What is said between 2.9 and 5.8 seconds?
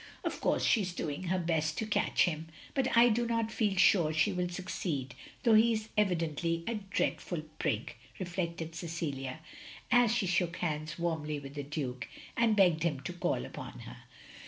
I do not feel sure she will succeed, though he